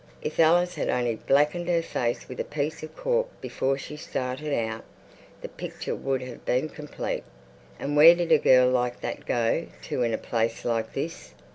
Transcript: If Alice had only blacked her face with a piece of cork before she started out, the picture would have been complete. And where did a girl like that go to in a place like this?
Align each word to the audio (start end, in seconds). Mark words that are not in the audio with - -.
If 0.23 0.39
Alice 0.39 0.73
had 0.73 0.89
only 0.89 1.13
blacked 1.13 1.53
her 1.67 1.81
face 1.83 2.27
with 2.27 2.39
a 2.39 2.43
piece 2.43 2.81
of 2.81 2.95
cork 2.95 3.27
before 3.39 3.77
she 3.77 3.95
started 3.97 4.51
out, 4.51 4.83
the 5.41 5.47
picture 5.47 5.93
would 5.93 6.23
have 6.23 6.43
been 6.43 6.69
complete. 6.69 7.23
And 7.79 7.95
where 7.95 8.15
did 8.15 8.31
a 8.31 8.39
girl 8.39 8.71
like 8.71 9.01
that 9.01 9.27
go 9.27 9.67
to 9.83 10.01
in 10.01 10.11
a 10.11 10.17
place 10.17 10.65
like 10.65 10.93
this? 10.93 11.35